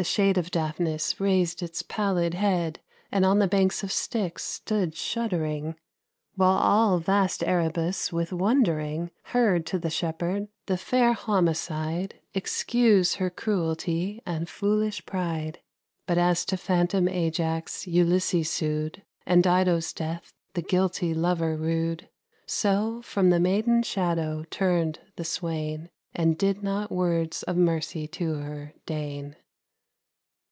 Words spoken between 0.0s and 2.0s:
The shade of Daphnis raised its